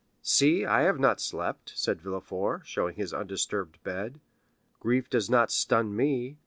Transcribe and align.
"See, 0.23 0.65
I 0.65 0.81
have 0.81 0.99
not 0.99 1.21
slept," 1.21 1.73
said 1.77 2.01
Villefort, 2.01 2.63
showing 2.65 2.95
his 2.95 3.13
undisturbed 3.13 3.83
bed; 3.83 4.19
"grief 4.79 5.07
does 5.11 5.29
not 5.29 5.51
stun 5.51 5.95
me. 5.95 6.37